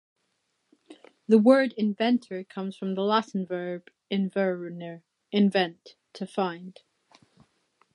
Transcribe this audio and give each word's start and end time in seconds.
The 1.27 1.37
word 1.37 1.73
"inventor" 1.77 2.43
comes 2.43 2.75
form 2.75 2.95
the 2.95 3.03
latin 3.03 3.45
verb 3.45 3.91
"invenire", 4.11 5.03
"invent-", 5.31 5.95
to 6.13 6.25
find. 6.25 6.79